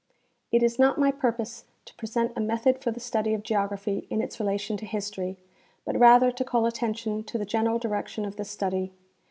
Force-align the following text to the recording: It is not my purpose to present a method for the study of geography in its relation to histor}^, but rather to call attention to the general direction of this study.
It 0.51 0.63
is 0.63 0.79
not 0.79 0.97
my 0.97 1.11
purpose 1.11 1.65
to 1.85 1.93
present 1.93 2.33
a 2.35 2.39
method 2.41 2.81
for 2.81 2.89
the 2.89 2.99
study 2.99 3.35
of 3.35 3.43
geography 3.43 4.07
in 4.09 4.19
its 4.19 4.39
relation 4.39 4.75
to 4.77 4.85
histor}^, 4.87 5.37
but 5.85 5.95
rather 5.99 6.31
to 6.31 6.43
call 6.43 6.65
attention 6.65 7.23
to 7.25 7.37
the 7.37 7.45
general 7.45 7.77
direction 7.77 8.25
of 8.25 8.35
this 8.35 8.49
study. 8.49 8.93